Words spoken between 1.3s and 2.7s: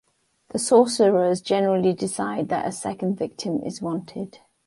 generally decide that